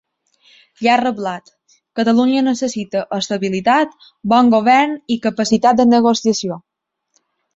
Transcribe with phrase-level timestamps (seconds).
[0.85, 1.51] I ha reblat:
[1.99, 3.93] Catalunya necessita estabilitat,
[4.33, 6.61] bon govern i capacitat de negociació.